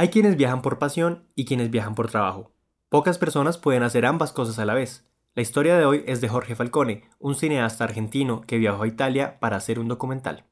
Hay 0.00 0.08
quienes 0.08 0.38
viajan 0.38 0.62
por 0.62 0.78
pasión 0.78 1.24
y 1.34 1.44
quienes 1.44 1.70
viajan 1.70 1.94
por 1.94 2.10
trabajo. 2.10 2.54
Pocas 2.88 3.18
personas 3.18 3.58
pueden 3.58 3.82
hacer 3.82 4.06
ambas 4.06 4.32
cosas 4.32 4.58
a 4.58 4.64
la 4.64 4.72
vez. 4.72 5.04
La 5.34 5.42
historia 5.42 5.76
de 5.76 5.84
hoy 5.84 6.04
es 6.06 6.22
de 6.22 6.28
Jorge 6.30 6.54
Falcone, 6.54 7.02
un 7.18 7.34
cineasta 7.34 7.84
argentino 7.84 8.40
que 8.40 8.56
viajó 8.56 8.84
a 8.84 8.86
Italia 8.86 9.38
para 9.40 9.58
hacer 9.58 9.78
un 9.78 9.88
documental. 9.88 10.46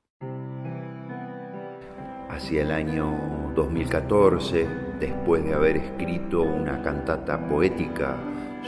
Hacia 2.29 2.61
el 2.61 2.71
año 2.71 3.55
2014, 3.57 4.69
después 5.01 5.43
de 5.43 5.55
haber 5.55 5.79
escrito 5.79 6.43
una 6.43 6.83
cantata 6.83 7.49
poética 7.49 8.19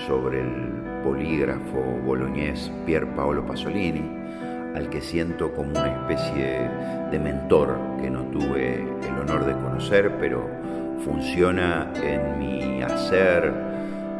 sobre 0.06 0.40
el 0.40 1.02
polígrafo 1.04 2.00
boloñés 2.06 2.72
Pier 2.86 3.06
Paolo 3.14 3.44
Pasolini, 3.44 4.20
al 4.74 4.88
que 4.88 5.02
siento 5.02 5.52
como 5.52 5.72
una 5.72 6.08
especie 6.08 6.70
de 7.10 7.18
mentor 7.18 7.78
que 8.00 8.08
no 8.08 8.22
tuve 8.30 8.76
el 8.76 9.18
honor 9.18 9.44
de 9.44 9.52
conocer, 9.52 10.16
pero 10.18 10.48
funciona 11.04 11.90
en 12.02 12.38
mi 12.38 12.82
hacer, 12.82 13.52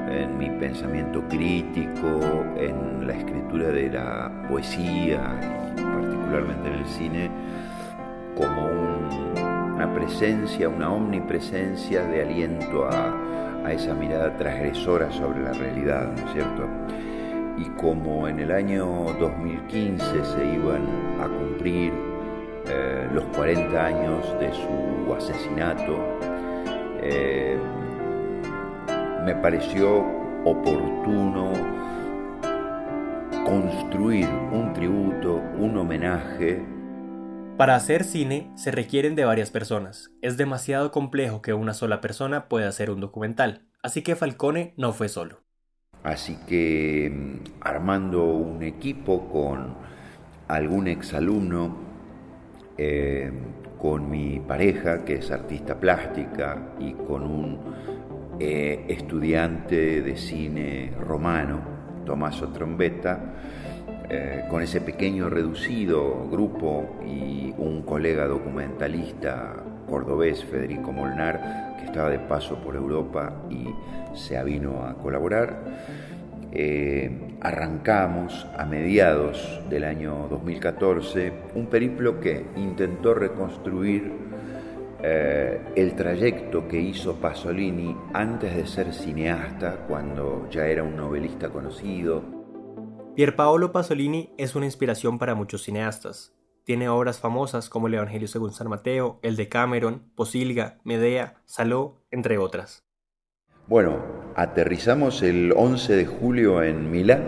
en 0.09 0.37
mi 0.39 0.51
pensamiento 0.51 1.23
crítico, 1.29 2.21
en 2.57 3.07
la 3.07 3.15
escritura 3.15 3.69
de 3.69 3.91
la 3.91 4.31
poesía 4.49 5.21
particularmente 5.77 6.69
en 6.69 6.75
el 6.75 6.87
cine, 6.87 7.31
como 8.37 8.67
una 9.75 9.93
presencia, 9.95 10.69
una 10.69 10.93
omnipresencia 10.93 12.05
de 12.05 12.23
aliento 12.23 12.87
a, 12.87 13.27
esa 13.71 13.95
mirada 13.95 14.37
transgresora 14.37 15.13
sobre 15.13 15.43
la 15.43 15.53
realidad, 15.53 16.11
¿no 16.17 16.27
es 16.27 16.33
cierto? 16.33 16.67
Y 17.57 17.65
como 17.81 18.27
en 18.27 18.41
el 18.41 18.51
año 18.51 18.87
2015 19.21 20.25
se 20.25 20.45
iban 20.55 20.83
a 21.21 21.29
cumplir 21.29 21.93
eh, 22.67 23.07
los 23.13 23.23
40 23.37 23.85
años 23.85 24.35
de 24.41 24.51
su 24.53 25.15
asesinato, 25.15 25.99
eh, 27.03 27.59
me 29.25 29.35
pareció 29.37 30.05
oportuno 30.45 31.53
construir 33.45 34.29
un 34.53 34.73
tributo, 34.73 35.43
un 35.59 35.77
homenaje. 35.77 36.65
Para 37.57 37.75
hacer 37.75 38.05
cine 38.05 38.51
se 38.55 38.71
requieren 38.71 39.15
de 39.15 39.25
varias 39.25 39.51
personas. 39.51 40.11
Es 40.23 40.37
demasiado 40.37 40.93
complejo 40.93 41.43
que 41.43 41.53
una 41.53 41.75
sola 41.75 42.01
persona 42.01 42.49
pueda 42.49 42.69
hacer 42.69 42.91
un 42.91 43.01
documental, 43.01 43.67
así 43.83 44.03
que 44.03 44.17
Falcone 44.17 44.75
no 44.77 44.93
fue 44.93 45.09
solo. 45.09 45.43
Así 46.03 46.39
que 46.47 47.11
mm, 47.13 47.61
armando 47.61 48.25
un 48.25 48.63
equipo 48.63 49.29
con 49.29 49.75
algún 50.49 50.89
exalumno, 50.89 51.77
eh, 52.79 53.31
con 53.81 54.11
mi 54.11 54.41
pareja, 54.41 55.05
que 55.05 55.17
es 55.17 55.31
artista 55.31 55.75
plástica, 55.75 56.75
y 56.79 56.93
con 56.93 57.23
un 57.23 57.59
eh, 58.39 58.85
estudiante 58.89 60.03
de 60.03 60.17
cine 60.17 60.93
romano, 61.01 61.61
Tommaso 62.05 62.49
Trombetta, 62.49 63.19
eh, 64.09 64.45
con 64.51 64.63
ese 64.63 64.81
pequeño 64.81 65.31
reducido 65.31 66.29
grupo 66.29 66.97
y 67.07 67.55
un 67.57 67.83
colega 67.83 68.27
documentalista 68.27 69.55
cordobés, 69.89 70.45
Federico 70.45 70.93
Molnar, 70.93 71.77
que 71.79 71.87
estaba 71.87 72.11
de 72.11 72.19
paso 72.19 72.57
por 72.57 72.77
Europa 72.77 73.33
y 73.49 73.69
se 74.15 74.37
avino 74.37 74.85
a 74.85 74.95
colaborar. 74.95 75.63
Eh, 76.53 77.37
arrancamos 77.41 78.47
a 78.57 78.65
mediados 78.67 79.61
del 79.71 79.85
año 79.85 80.27
2014 80.29 81.33
un 81.55 81.67
periplo 81.67 82.19
que 82.19 82.45
intentó 82.57 83.15
reconstruir 83.15 84.13
eh, 85.03 85.61
el 85.77 85.95
trayecto 85.95 86.69
que 86.69 86.81
hizo 86.81 87.17
Pasolini 87.17 87.97
antes 88.13 88.55
de 88.55 88.67
ser 88.67 88.93
cineasta, 88.93 89.87
cuando 89.89 90.49
ya 90.51 90.67
era 90.67 90.83
un 90.83 90.97
novelista 90.97 91.49
conocido. 91.49 92.23
Pierpaolo 93.15 93.73
Pasolini 93.73 94.35
es 94.37 94.55
una 94.55 94.67
inspiración 94.67 95.19
para 95.19 95.35
muchos 95.35 95.63
cineastas. 95.63 96.35
Tiene 96.65 96.89
obras 96.89 97.19
famosas 97.19 97.69
como 97.71 97.87
El 97.87 97.95
Evangelio 97.95 98.29
según 98.29 98.53
San 98.53 98.69
Mateo, 98.69 99.19
El 99.23 99.37
de 99.37 99.49
Cameron, 99.49 100.11
Posilga, 100.15 100.79
Medea, 100.85 101.41
Saló, 101.47 102.03
entre 102.11 102.39
otras. 102.39 102.90
Bueno, 103.71 103.99
aterrizamos 104.35 105.23
el 105.23 105.53
11 105.57 105.95
de 105.95 106.05
julio 106.05 106.61
en 106.61 106.91
Milán 106.91 107.23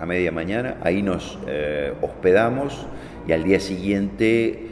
a 0.00 0.04
media 0.04 0.32
mañana, 0.32 0.78
ahí 0.82 1.00
nos 1.00 1.38
eh, 1.46 1.92
hospedamos 2.02 2.88
y 3.28 3.32
al 3.34 3.44
día 3.44 3.60
siguiente 3.60 4.66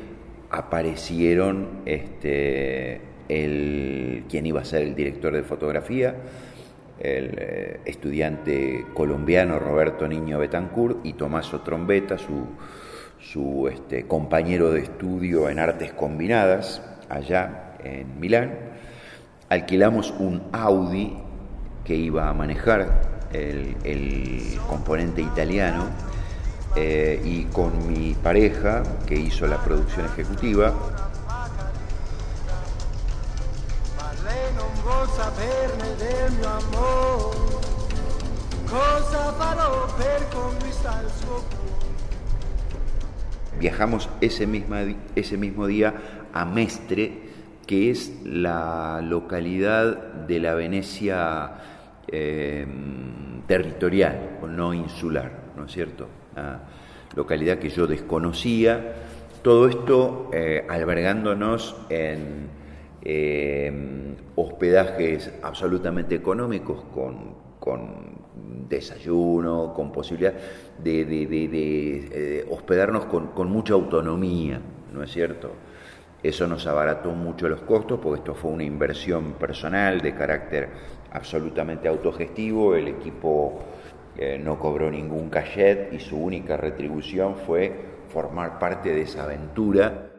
aparecieron 0.50 1.68
este, 1.86 3.00
el, 3.28 4.24
quien 4.28 4.44
iba 4.44 4.62
a 4.62 4.64
ser 4.64 4.82
el 4.82 4.96
director 4.96 5.32
de 5.32 5.44
fotografía, 5.44 6.16
el 6.98 7.36
eh, 7.38 7.80
estudiante 7.84 8.84
colombiano 8.92 9.60
Roberto 9.60 10.08
Niño 10.08 10.40
Betancourt 10.40 11.06
y 11.06 11.12
Tomaso 11.12 11.60
Trombetta, 11.60 12.18
su, 12.18 12.44
su 13.20 13.68
este, 13.68 14.08
compañero 14.08 14.72
de 14.72 14.80
estudio 14.80 15.48
en 15.48 15.60
artes 15.60 15.92
combinadas 15.92 16.82
allá 17.08 17.76
en 17.84 18.18
Milán 18.18 18.72
alquilamos 19.52 20.14
un 20.18 20.42
Audi 20.52 21.14
que 21.84 21.94
iba 21.94 22.26
a 22.26 22.32
manejar 22.32 23.28
el, 23.32 24.58
componente 24.66 25.20
italiano 25.20 25.90
eh, 26.74 27.20
y 27.22 27.44
con 27.44 27.86
mi 27.86 28.14
pareja 28.14 28.82
que 29.06 29.14
hizo 29.14 29.46
la 29.46 29.58
producción 29.58 30.06
ejecutiva. 30.06 30.72
Viajamos 43.58 44.08
ese, 44.22 44.48
ese 45.14 45.36
mismo 45.36 45.66
día 45.66 45.94
a 46.32 46.46
Mestre, 46.46 47.31
que 47.72 47.88
es 47.88 48.12
la 48.26 49.00
localidad 49.02 49.96
de 50.26 50.40
la 50.40 50.52
Venecia 50.52 51.52
eh, 52.06 52.66
territorial, 53.46 54.40
o 54.42 54.46
no 54.46 54.74
insular, 54.74 55.54
¿no 55.56 55.64
es 55.64 55.72
cierto? 55.72 56.06
Localidad 57.16 57.58
que 57.58 57.70
yo 57.70 57.86
desconocía, 57.86 58.92
todo 59.40 59.68
esto 59.68 60.28
eh, 60.34 60.66
albergándonos 60.68 61.74
en 61.88 62.50
eh, 63.02 64.16
hospedajes 64.36 65.32
absolutamente 65.42 66.14
económicos 66.14 66.84
con, 66.92 68.68
desayuno, 68.68 69.72
con 69.72 69.92
posibilidad 69.92 70.34
de, 70.78 72.46
hospedarnos 72.50 73.06
con 73.06 73.48
mucha 73.50 73.72
autonomía, 73.72 74.60
¿no 74.92 75.02
es 75.02 75.10
cierto? 75.10 75.71
Eso 76.22 76.46
nos 76.46 76.66
abarató 76.66 77.10
mucho 77.10 77.48
los 77.48 77.62
costos 77.62 77.98
porque 78.00 78.20
esto 78.20 78.34
fue 78.34 78.52
una 78.52 78.62
inversión 78.62 79.32
personal 79.34 80.00
de 80.00 80.14
carácter 80.14 80.68
absolutamente 81.10 81.88
autogestivo. 81.88 82.76
El 82.76 82.88
equipo 82.88 83.60
eh, 84.16 84.38
no 84.38 84.58
cobró 84.58 84.90
ningún 84.90 85.30
cachet 85.30 85.92
y 85.92 85.98
su 85.98 86.16
única 86.16 86.56
retribución 86.56 87.36
fue 87.36 87.92
formar 88.08 88.58
parte 88.58 88.92
de 88.92 89.02
esa 89.02 89.24
aventura. 89.24 90.10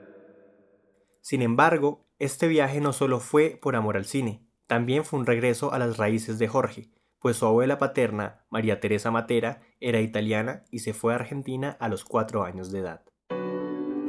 Sin 1.22 1.42
embargo, 1.42 2.06
este 2.20 2.48
viaje 2.48 2.82
no 2.82 2.92
solo 2.92 3.20
fue 3.20 3.58
por 3.62 3.76
amor 3.78 3.96
al 3.96 4.06
cine, 4.06 4.46
también 4.68 5.06
fue 5.06 5.20
un 5.20 5.26
regreso 5.26 5.72
a 5.72 5.80
las 5.80 5.98
raíces 5.98 6.38
de 6.38 6.48
Jorge, 6.48 6.90
pues 7.20 7.38
su 7.38 7.46
abuela 7.46 7.78
paterna, 7.78 8.46
María 8.50 8.82
Teresa 8.82 9.10
Matera, 9.10 9.62
era 9.80 10.02
italiana 10.02 10.66
y 10.70 10.80
se 10.80 10.94
fue 10.94 11.14
a 11.14 11.18
Argentina 11.18 11.78
a 11.80 11.88
los 11.88 12.04
cuatro 12.04 12.44
años 12.44 12.72
de 12.72 12.80
edad. 12.80 13.06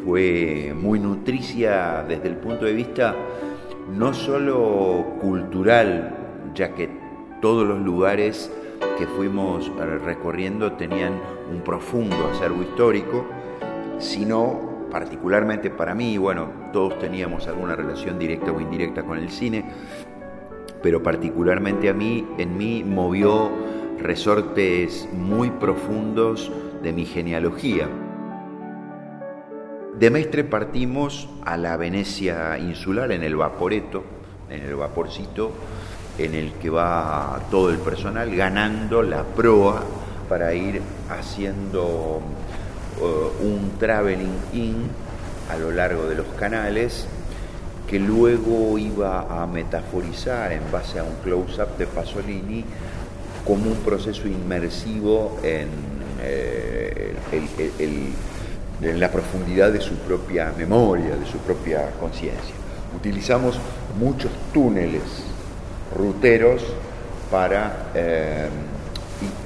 Fue 0.05 0.75
muy 0.77 0.99
nutricia 0.99 2.05
desde 2.07 2.29
el 2.29 2.37
punto 2.37 2.67
de 2.67 2.73
vista 2.73 3.15
no 3.97 4.13
solo 4.13 5.17
cultural, 5.21 6.15
ya 6.55 6.75
que 6.75 6.89
todos 7.41 7.67
los 7.67 7.81
lugares 7.81 8.51
que 8.99 9.07
fuimos 9.07 9.71
recorriendo 10.05 10.73
tenían 10.73 11.15
un 11.51 11.63
profundo 11.63 12.17
acervo 12.33 12.63
histórico, 12.63 13.27
sino 13.99 14.89
particularmente 14.91 15.71
para 15.71 15.95
mí, 15.95 16.19
bueno, 16.19 16.49
todos 16.73 16.99
teníamos 16.99 17.47
alguna 17.49 17.75
relación 17.75 18.19
directa 18.19 18.53
o 18.53 18.61
indirecta 18.61 19.03
con 19.03 19.19
el 19.19 19.31
cine, 19.31 19.65
pero 20.83 21.03
particularmente 21.03 21.89
a 21.89 21.95
mí, 21.95 22.27
en 22.39 22.57
mí 22.57 22.85
movió 22.85 23.51
resortes 23.99 25.09
muy 25.13 25.51
profundos 25.51 26.53
de 26.83 26.93
mi 26.93 27.07
genealogía. 27.07 27.89
De 29.99 30.11
Mestre 30.11 30.43
partimos 30.43 31.29
a 31.45 31.57
la 31.57 31.77
Venecia 31.77 32.59
insular 32.59 33.13
en 33.13 33.23
el 33.23 33.37
Vaporeto, 33.37 34.03
en 34.51 34.63
el 34.63 34.75
vaporcito, 34.75 35.53
en 36.19 36.35
el 36.35 36.53
que 36.55 36.69
va 36.69 37.41
todo 37.49 37.71
el 37.71 37.79
personal 37.79 38.35
ganando 38.35 39.03
la 39.03 39.23
proa 39.23 39.85
para 40.29 40.53
ir 40.53 40.83
haciendo 41.09 42.21
uh, 43.01 43.45
un 43.45 43.79
traveling 43.79 44.37
in 44.53 44.77
a 45.49 45.57
lo 45.59 45.71
largo 45.71 46.07
de 46.09 46.17
los 46.17 46.27
canales 46.39 47.07
que 47.89 48.01
luego 48.01 48.77
iba 48.79 49.43
a 49.43 49.47
metaforizar 49.47 50.51
en 50.53 50.73
base 50.73 50.99
a 50.99 51.05
un 51.05 51.15
close-up 51.23 51.77
de 51.79 51.87
Pasolini 51.87 52.65
como 53.47 53.71
un 53.71 53.77
proceso 53.77 54.27
inmersivo 54.27 55.39
en, 55.45 55.69
eh, 56.21 57.15
en 58.81 59.01
la 59.01 59.11
profundidad 59.11 59.73
de 59.73 59.81
su 59.81 59.95
propia 59.95 60.53
memoria, 60.57 61.17
de 61.17 61.27
su 61.27 61.39
propia 61.39 61.91
conciencia. 62.01 62.55
Utilizamos 62.97 63.59
muchos 63.99 64.31
túneles 64.53 65.03
ruteros 65.97 66.63
para 67.31 67.91
eh, 67.95 68.49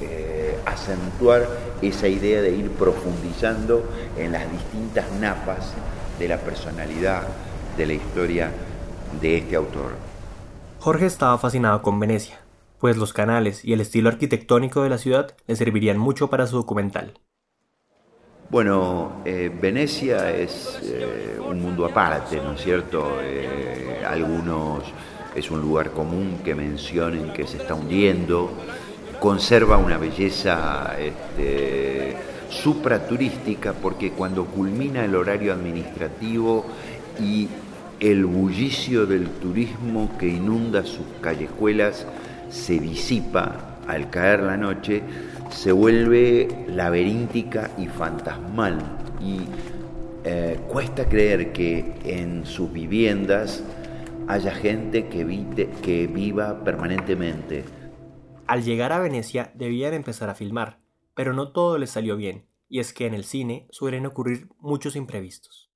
eh, 0.01 0.57
acentuar 0.65 1.47
esa 1.81 2.07
idea 2.07 2.41
de 2.41 2.51
ir 2.51 2.69
profundizando 2.71 3.83
en 4.17 4.31
las 4.31 4.51
distintas 4.51 5.05
napas 5.19 5.73
de 6.17 6.27
la 6.27 6.37
personalidad 6.37 7.23
de 7.77 7.85
la 7.85 7.93
historia 7.93 8.51
de 9.21 9.37
este 9.37 9.55
autor. 9.55 9.93
Jorge 10.79 11.05
estaba 11.05 11.37
fascinado 11.37 11.81
con 11.81 11.99
Venecia, 11.99 12.39
pues 12.79 12.97
los 12.97 13.13
canales 13.13 13.63
y 13.65 13.73
el 13.73 13.81
estilo 13.81 14.09
arquitectónico 14.09 14.83
de 14.83 14.89
la 14.89 14.97
ciudad 14.97 15.35
le 15.47 15.55
servirían 15.55 15.97
mucho 15.97 16.29
para 16.29 16.47
su 16.47 16.57
documental. 16.57 17.13
Bueno, 18.51 19.21
eh, 19.25 19.51
Venecia 19.61 20.35
es 20.35 20.79
eh, 20.81 21.39
un 21.39 21.61
mundo 21.61 21.85
aparte, 21.85 22.37
¿no 22.37 22.53
es 22.53 22.61
cierto? 22.63 23.19
Eh, 23.21 24.03
algunos 24.03 24.85
es 25.35 25.51
un 25.51 25.61
lugar 25.61 25.91
común 25.91 26.39
que 26.43 26.55
mencionen 26.55 27.31
que 27.31 27.45
se 27.45 27.57
está 27.57 27.75
hundiendo, 27.75 28.49
conserva 29.19 29.77
una 29.77 29.99
belleza 29.99 30.95
este, 30.97 32.17
supraturística 32.49 33.73
porque 33.73 34.13
cuando 34.13 34.45
culmina 34.45 35.05
el 35.05 35.13
horario 35.13 35.53
administrativo 35.53 36.65
y 37.21 37.47
el 37.99 38.25
bullicio 38.25 39.05
del 39.05 39.27
turismo 39.27 40.17
que 40.17 40.27
inunda 40.27 40.83
sus 40.85 41.05
callejuelas 41.21 42.07
se 42.49 42.79
disipa 42.79 43.77
al 43.87 44.09
caer 44.09 44.41
la 44.41 44.57
noche, 44.57 45.03
se 45.49 45.71
vuelve 45.71 46.47
laberíntica 46.67 47.71
y 47.77 47.87
fantasmal. 47.87 48.79
Y 49.21 49.41
eh, 50.23 50.59
cuesta 50.67 51.07
creer 51.07 51.51
que 51.53 51.93
en 52.03 52.45
sus 52.45 52.71
viviendas 52.71 53.63
haya 54.27 54.51
gente 54.51 55.07
que, 55.07 55.69
que 55.81 56.07
viva 56.07 56.63
permanentemente. 56.63 57.63
Al 58.47 58.63
llegar 58.63 58.91
a 58.91 58.99
Venecia 58.99 59.51
debían 59.55 59.93
empezar 59.93 60.29
a 60.29 60.35
filmar, 60.35 60.79
pero 61.13 61.33
no 61.33 61.51
todo 61.51 61.77
les 61.77 61.89
salió 61.89 62.15
bien, 62.15 62.45
y 62.67 62.79
es 62.79 62.93
que 62.93 63.05
en 63.05 63.13
el 63.13 63.23
cine 63.23 63.67
suelen 63.71 64.05
ocurrir 64.05 64.47
muchos 64.59 64.95
imprevistos. 64.95 65.69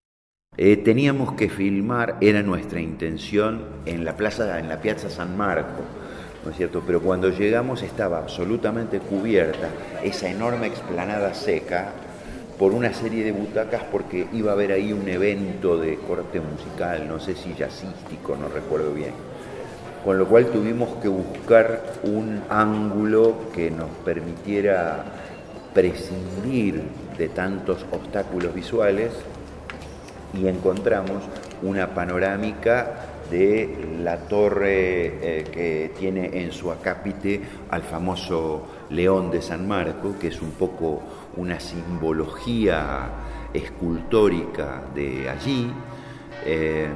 Eh, 0.56 0.78
teníamos 0.78 1.34
que 1.34 1.50
filmar, 1.50 2.18
era 2.22 2.44
nuestra 2.44 2.80
intención, 2.80 3.66
en 3.86 4.06
la 4.06 4.16
plaza, 4.16 4.60
en 4.60 4.70
la 4.70 4.82
Piazza 4.82 5.10
San 5.10 5.36
Marco, 5.36 5.84
¿no 6.44 6.52
es 6.52 6.58
cierto? 6.58 6.84
Pero 6.86 7.02
cuando 7.02 7.30
llegamos 7.30 7.84
estaba 7.84 8.18
absolutamente 8.18 9.00
cubierta 9.00 9.70
esa 10.04 10.30
enorme 10.30 10.68
explanada 10.68 11.34
seca 11.34 11.92
por 12.58 12.74
una 12.74 12.94
serie 12.94 13.24
de 13.24 13.32
butacas 13.32 13.84
porque 13.92 14.28
iba 14.34 14.52
a 14.52 14.54
haber 14.54 14.72
ahí 14.72 14.94
un 14.94 15.08
evento 15.08 15.78
de 15.78 15.98
corte 15.98 16.40
musical, 16.40 17.08
no 17.08 17.20
sé 17.20 17.36
si 17.36 17.54
jazzístico, 17.54 18.36
no 18.36 18.48
recuerdo 18.50 18.94
bien. 18.94 19.14
Con 20.04 20.18
lo 20.18 20.28
cual 20.28 20.48
tuvimos 20.48 21.02
que 21.02 21.08
buscar 21.08 21.82
un 22.04 22.42
ángulo 22.50 23.50
que 23.56 23.72
nos 23.72 23.90
permitiera 24.04 25.06
prescindir 25.74 26.82
de 27.18 27.30
tantos 27.30 27.86
obstáculos 27.92 28.54
visuales 28.54 29.14
y 30.34 30.48
encontramos 30.48 31.24
una 31.62 31.88
panorámica 31.96 33.13
de 33.34 33.68
la 34.04 34.28
torre 34.28 35.40
eh, 35.40 35.44
que 35.52 35.92
tiene 35.98 36.30
en 36.42 36.52
su 36.52 36.72
acápite 36.72 37.42
al 37.72 37.82
famoso 37.82 38.68
León 38.92 39.32
de 39.32 39.42
San 39.42 39.68
Marco, 39.68 40.14
que 40.20 40.28
es 40.28 40.40
un 40.40 40.52
poco 40.52 41.02
una 41.38 41.60
simbología 41.60 43.10
escultórica 43.52 44.84
de 44.94 45.28
allí. 45.28 45.74
Eh, 46.46 46.88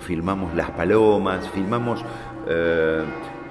filmamos 0.00 0.54
las 0.54 0.70
palomas, 0.70 1.46
filmamos 1.50 2.02
eh, 2.48 3.04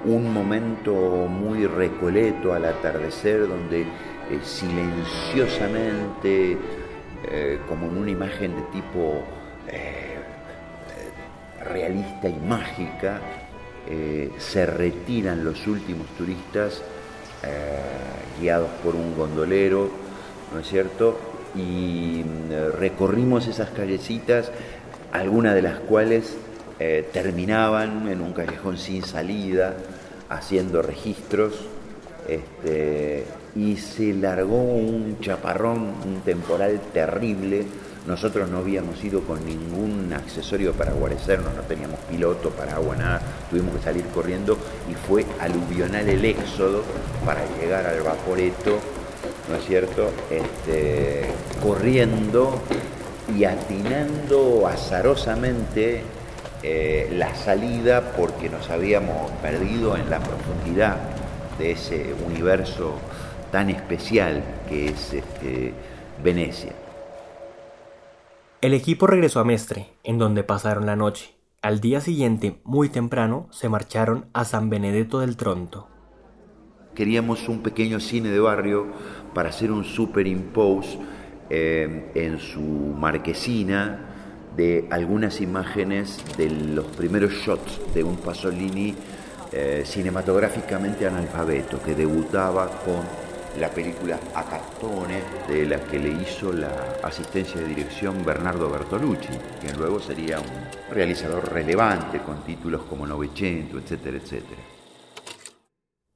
un 0.04 0.32
momento 0.32 0.92
muy 1.28 1.66
recoleto 1.66 2.52
al 2.52 2.64
atardecer 2.64 3.46
donde 3.46 3.86
silenciosamente 4.42 6.58
eh, 7.24 7.60
como 7.68 7.86
en 7.86 7.98
una 7.98 8.10
imagen 8.10 8.56
de 8.56 8.62
tipo 8.72 9.22
realista 11.64 12.28
y 12.28 12.34
mágica, 12.34 13.20
eh, 13.88 14.30
se 14.38 14.66
retiran 14.66 15.44
los 15.44 15.66
últimos 15.66 16.06
turistas 16.18 16.82
guiados 18.40 18.70
por 18.84 18.94
un 18.94 19.16
gondolero, 19.16 19.90
¿no 20.54 20.60
es 20.60 20.68
cierto? 20.68 21.18
Y 21.56 22.22
recorrimos 22.78 23.48
esas 23.48 23.70
callecitas, 23.70 24.52
algunas 25.10 25.56
de 25.56 25.62
las 25.62 25.80
cuales 25.80 26.36
terminaban 27.12 28.06
en 28.06 28.20
un 28.20 28.32
callejón 28.32 28.78
sin 28.78 29.02
salida, 29.02 29.74
haciendo 30.28 30.82
registros. 30.82 31.66
Este, 32.28 33.24
y 33.54 33.76
se 33.76 34.14
largó 34.14 34.62
un 34.62 35.18
chaparrón, 35.20 35.92
un 36.04 36.22
temporal 36.24 36.80
terrible. 36.92 37.64
Nosotros 38.06 38.48
no 38.48 38.58
habíamos 38.58 39.02
ido 39.04 39.20
con 39.20 39.44
ningún 39.46 40.12
accesorio 40.12 40.72
para 40.72 40.92
guarecernos, 40.92 41.54
no 41.54 41.62
teníamos 41.62 42.00
piloto, 42.10 42.50
para 42.50 42.74
agua, 42.74 42.96
nada. 42.96 43.22
Tuvimos 43.48 43.76
que 43.76 43.82
salir 43.82 44.04
corriendo 44.06 44.58
y 44.90 44.94
fue 45.06 45.24
aluvional 45.40 46.08
el 46.08 46.24
éxodo 46.24 46.82
para 47.24 47.42
llegar 47.60 47.86
al 47.86 48.02
vaporeto, 48.02 48.78
¿no 49.48 49.56
es 49.56 49.64
cierto? 49.64 50.10
Este, 50.30 51.26
corriendo 51.62 52.60
y 53.38 53.44
atinando 53.44 54.66
azarosamente 54.66 56.02
eh, 56.64 57.08
la 57.12 57.34
salida 57.36 58.12
porque 58.16 58.48
nos 58.48 58.68
habíamos 58.68 59.30
perdido 59.42 59.96
en 59.96 60.10
la 60.10 60.18
profundidad 60.18 60.96
de 61.56 61.72
ese 61.72 62.14
universo 62.26 62.94
tan 63.52 63.70
especial 63.70 64.42
que 64.68 64.88
es 64.88 65.12
este, 65.12 65.72
Venecia. 66.22 66.72
El 68.62 68.74
equipo 68.74 69.08
regresó 69.08 69.40
a 69.40 69.44
Mestre, 69.44 69.88
en 70.04 70.18
donde 70.18 70.44
pasaron 70.44 70.86
la 70.86 70.94
noche. 70.94 71.34
Al 71.62 71.80
día 71.80 72.00
siguiente, 72.00 72.60
muy 72.62 72.88
temprano, 72.88 73.48
se 73.50 73.68
marcharon 73.68 74.26
a 74.34 74.44
San 74.44 74.70
Benedetto 74.70 75.18
del 75.18 75.36
Tronto. 75.36 75.88
Queríamos 76.94 77.48
un 77.48 77.64
pequeño 77.64 77.98
cine 77.98 78.28
de 78.28 78.38
barrio 78.38 78.86
para 79.34 79.48
hacer 79.48 79.72
un 79.72 79.82
superimpose 79.82 80.96
eh, 81.50 82.12
en 82.14 82.38
su 82.38 82.60
marquesina 82.60 84.46
de 84.56 84.86
algunas 84.92 85.40
imágenes 85.40 86.22
de 86.36 86.48
los 86.48 86.84
primeros 86.84 87.32
shots 87.32 87.80
de 87.92 88.04
un 88.04 88.14
Pasolini 88.14 88.94
eh, 89.50 89.82
cinematográficamente 89.84 91.04
analfabeto 91.04 91.82
que 91.82 91.96
debutaba 91.96 92.68
con 92.84 93.02
la 93.58 93.68
película 93.68 94.18
Acatone, 94.34 95.22
de 95.48 95.66
la 95.66 95.80
que 95.80 95.98
le 95.98 96.10
hizo 96.22 96.52
la 96.52 96.96
asistencia 97.02 97.60
de 97.60 97.68
dirección 97.68 98.24
Bernardo 98.24 98.70
Bertolucci, 98.70 99.32
quien 99.60 99.76
luego 99.78 100.00
sería 100.00 100.38
un 100.38 100.94
realizador 100.94 101.52
relevante 101.52 102.20
con 102.20 102.42
títulos 102.44 102.82
como 102.82 103.06
Novecento, 103.06 103.78
etcétera, 103.78 104.18
etcétera. 104.18 104.62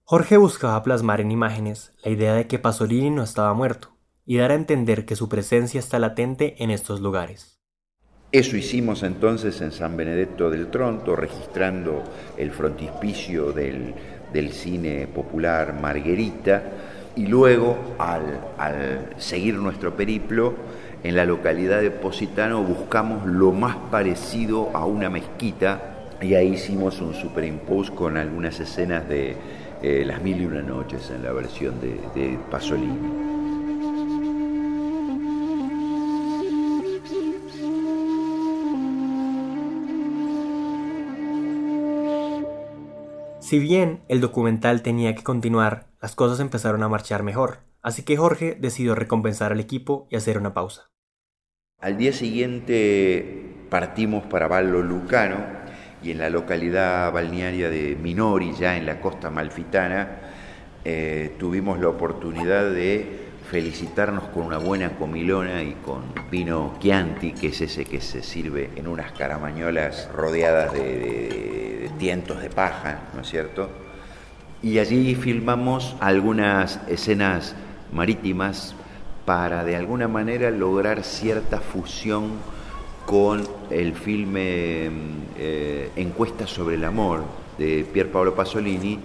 Jorge 0.04 0.36
buscaba 0.36 0.82
plasmar 0.82 1.20
en 1.20 1.32
imágenes 1.32 1.92
la 2.04 2.12
idea 2.12 2.34
de 2.34 2.46
que 2.46 2.58
Pasolini 2.60 3.10
no 3.10 3.22
estaba 3.22 3.52
muerto 3.54 3.96
y 4.24 4.36
dar 4.36 4.50
a 4.52 4.54
entender 4.54 5.04
que 5.04 5.16
su 5.16 5.28
presencia 5.28 5.80
está 5.80 5.98
latente 5.98 6.62
en 6.62 6.70
estos 6.70 7.00
lugares. 7.00 7.56
Eso 8.32 8.56
hicimos 8.56 9.04
entonces 9.04 9.60
en 9.60 9.70
San 9.70 9.96
Benedetto 9.96 10.50
del 10.50 10.68
Tronto, 10.68 11.14
registrando 11.14 12.02
el 12.36 12.50
frontispicio 12.50 13.52
del, 13.52 13.94
cine 14.52 15.06
popular 15.06 15.80
Marguerita, 15.80 16.62
y 17.16 17.26
luego 17.26 17.78
al, 17.98 19.14
seguir 19.16 19.54
nuestro 19.54 19.96
periplo, 19.96 20.54
en 21.02 21.16
la 21.16 21.24
localidad 21.24 21.80
de 21.80 21.90
Positano 21.90 22.62
buscamos 22.62 23.26
lo 23.26 23.52
más 23.52 23.76
parecido 23.90 24.70
a 24.74 24.84
una 24.84 25.08
mezquita 25.08 25.94
y 26.20 26.34
ahí 26.34 26.54
hicimos 26.54 27.00
un 27.00 27.14
superimpose 27.14 27.92
con 27.92 28.16
algunas 28.16 28.60
escenas 28.60 29.08
de 29.08 29.36
eh, 29.82 30.04
Las 30.06 30.22
Mil 30.22 30.40
y 30.40 30.46
Una 30.46 30.62
Noches 30.62 31.10
en 31.10 31.22
la 31.22 31.32
versión 31.32 31.74
de, 31.80 32.38
Pasolini. 32.50 32.98
Si 43.40 43.60
bien 43.60 44.00
el 44.08 44.20
documental 44.20 44.82
tenía 44.82 45.14
que 45.14 45.22
continuar, 45.22 45.86
las 46.06 46.14
cosas 46.14 46.38
empezaron 46.38 46.84
a 46.84 46.88
marchar 46.88 47.24
mejor, 47.24 47.64
así 47.82 48.04
que 48.04 48.16
Jorge 48.16 48.56
decidió 48.60 48.94
recompensar 48.94 49.50
al 49.50 49.58
equipo 49.58 50.06
y 50.08 50.14
hacer 50.14 50.38
una 50.38 50.54
pausa. 50.54 50.92
Al 51.80 51.98
día 51.98 52.12
siguiente 52.12 53.66
partimos 53.70 54.24
para 54.26 54.46
Vallo 54.46 54.82
Lucano 54.82 55.38
y 56.04 56.12
en 56.12 56.18
la 56.18 56.30
localidad 56.30 57.12
balnearia 57.12 57.70
de 57.70 57.96
Minori, 58.00 58.52
ya 58.52 58.76
en 58.76 58.86
la 58.86 59.00
costa 59.00 59.30
malfitana, 59.30 60.20
eh, 60.84 61.34
tuvimos 61.40 61.80
la 61.80 61.88
oportunidad 61.88 62.70
de 62.70 63.26
felicitarnos 63.50 64.28
con 64.28 64.44
una 64.44 64.58
buena 64.58 64.90
comilona 64.90 65.64
y 65.64 65.72
con 65.84 66.04
vino 66.30 66.76
Chianti, 66.78 67.32
que 67.32 67.48
es 67.48 67.60
ese 67.62 67.84
que 67.84 68.00
se 68.00 68.22
sirve 68.22 68.70
en 68.76 68.86
unas 68.86 69.10
caramañolas 69.10 70.08
rodeadas 70.12 70.72
de, 70.72 71.80
de 71.80 71.90
tientos 71.98 72.40
de 72.40 72.48
paja, 72.48 73.08
¿no 73.12 73.22
es 73.22 73.28
cierto? 73.28 73.85
Y 74.62 74.78
allí 74.78 75.14
filmamos 75.14 75.96
algunas 76.00 76.80
escenas 76.88 77.54
marítimas 77.92 78.74
para 79.26 79.64
de 79.64 79.76
alguna 79.76 80.08
manera 80.08 80.50
lograr 80.50 81.02
cierta 81.04 81.60
fusión 81.60 82.30
con 83.04 83.46
el 83.70 83.94
filme 83.94 84.90
eh, 85.36 85.90
Encuesta 85.96 86.46
sobre 86.46 86.76
el 86.76 86.84
amor 86.84 87.24
de 87.58 87.86
Pier 87.92 88.10
Paolo 88.10 88.34
Pasolini, 88.34 88.98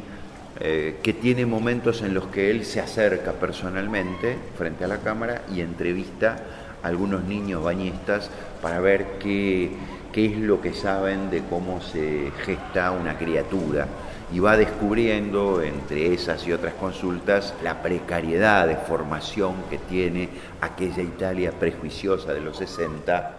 eh, 0.59 0.97
que 1.03 1.13
tiene 1.13 1.45
momentos 1.45 2.01
en 2.01 2.13
los 2.13 2.27
que 2.27 2.49
él 2.49 2.63
se 2.65 2.79
acerca 2.79 3.33
personalmente 3.33 4.37
frente 4.57 4.85
a 4.85 4.87
la 4.87 4.99
cámara 4.99 5.41
y 5.53 5.59
entrevista 5.59 6.37
a 6.81 6.87
algunos 6.87 7.25
niños 7.25 7.63
bañistas 7.63 8.29
para 8.61 8.79
ver 8.79 9.17
qué, 9.19 9.71
qué 10.13 10.27
es 10.27 10.37
lo 10.37 10.61
que 10.61 10.73
saben 10.73 11.29
de 11.29 11.43
cómo 11.43 11.81
se 11.81 12.31
gesta 12.45 12.91
una 12.91 13.17
criatura 13.17 13.87
y 14.33 14.39
va 14.39 14.57
descubriendo, 14.57 15.61
entre 15.61 16.13
esas 16.13 16.47
y 16.47 16.53
otras 16.53 16.73
consultas, 16.75 17.53
la 17.63 17.81
precariedad 17.81 18.67
de 18.67 18.77
formación 18.77 19.55
que 19.69 19.77
tiene 19.77 20.29
aquella 20.61 21.03
Italia 21.03 21.51
prejuiciosa 21.59 22.33
de 22.33 22.41
los 22.41 22.57
60. 22.57 23.37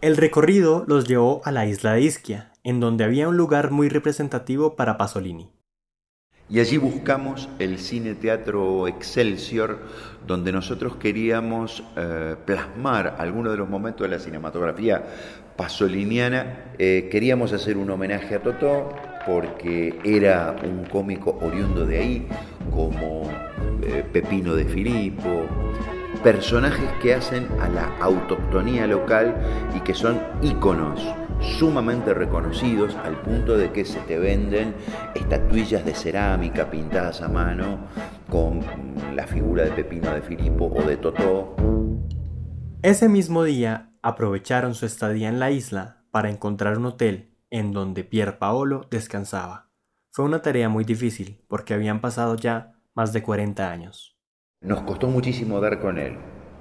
El 0.00 0.16
recorrido 0.16 0.84
los 0.86 1.06
llevó 1.06 1.40
a 1.44 1.52
la 1.52 1.66
isla 1.66 1.94
de 1.94 2.02
Ischia, 2.02 2.52
en 2.64 2.80
donde 2.80 3.04
había 3.04 3.28
un 3.28 3.36
lugar 3.36 3.70
muy 3.70 3.88
representativo 3.88 4.76
para 4.76 4.96
Pasolini. 4.98 5.50
Y 6.50 6.60
allí 6.60 6.78
buscamos 6.78 7.48
el 7.58 7.78
cine 7.78 8.14
teatro 8.14 8.88
Excelsior, 8.88 9.80
donde 10.26 10.50
nosotros 10.50 10.96
queríamos 10.96 11.84
eh, 11.94 12.36
plasmar 12.46 13.16
algunos 13.18 13.52
de 13.52 13.58
los 13.58 13.68
momentos 13.68 14.08
de 14.08 14.16
la 14.16 14.18
cinematografía 14.18 15.04
pasoliniana. 15.56 16.72
Eh, 16.78 17.08
queríamos 17.10 17.52
hacer 17.52 17.76
un 17.76 17.90
homenaje 17.90 18.36
a 18.36 18.42
Totó, 18.42 18.94
porque 19.28 20.00
era 20.04 20.56
un 20.64 20.86
cómico 20.86 21.38
oriundo 21.42 21.84
de 21.84 21.98
ahí, 21.98 22.26
como 22.70 23.30
eh, 23.82 24.02
Pepino 24.10 24.54
de 24.54 24.64
Filipo, 24.64 25.44
personajes 26.22 26.90
que 27.02 27.12
hacen 27.12 27.46
a 27.60 27.68
la 27.68 27.94
autoctonía 27.98 28.86
local 28.86 29.36
y 29.76 29.80
que 29.80 29.92
son 29.92 30.18
íconos 30.40 31.06
sumamente 31.40 32.14
reconocidos 32.14 32.96
al 33.04 33.20
punto 33.20 33.58
de 33.58 33.70
que 33.70 33.84
se 33.84 34.00
te 34.00 34.18
venden 34.18 34.74
estatuillas 35.14 35.84
de 35.84 35.94
cerámica 35.94 36.70
pintadas 36.70 37.20
a 37.20 37.28
mano 37.28 37.80
con 38.30 38.62
la 39.14 39.26
figura 39.26 39.64
de 39.64 39.72
Pepino 39.72 40.10
de 40.10 40.22
Filipo 40.22 40.72
o 40.74 40.82
de 40.82 40.96
Totó. 40.96 41.54
Ese 42.82 43.10
mismo 43.10 43.44
día 43.44 43.92
aprovecharon 44.00 44.74
su 44.74 44.86
estadía 44.86 45.28
en 45.28 45.38
la 45.38 45.50
isla 45.50 45.98
para 46.10 46.30
encontrar 46.30 46.78
un 46.78 46.86
hotel 46.86 47.28
en 47.50 47.72
donde 47.72 48.04
Pier 48.04 48.38
Paolo 48.38 48.86
descansaba. 48.90 49.70
Fue 50.10 50.24
una 50.24 50.42
tarea 50.42 50.68
muy 50.68 50.84
difícil 50.84 51.44
porque 51.48 51.74
habían 51.74 52.00
pasado 52.00 52.36
ya 52.36 52.74
más 52.94 53.12
de 53.12 53.22
40 53.22 53.70
años. 53.70 54.16
Nos 54.60 54.82
costó 54.82 55.08
muchísimo 55.08 55.60
dar 55.60 55.80
con 55.80 55.98
él. 55.98 56.16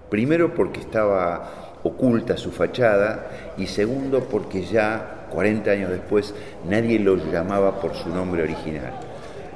Primero 0.10 0.54
porque 0.54 0.80
estaba 0.80 1.80
oculta 1.84 2.38
su 2.38 2.52
fachada 2.52 3.54
y 3.58 3.68
segundo 3.68 4.26
porque 4.30 4.64
ya 4.64 5.28
40 5.32 5.72
años 5.72 5.90
después 5.90 6.34
nadie 6.68 7.00
lo 7.00 7.16
llamaba 7.18 7.80
por 7.80 7.96
su 7.96 8.10
nombre 8.10 8.44
original. 8.44 8.94